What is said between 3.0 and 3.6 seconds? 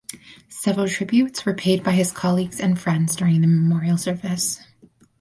during the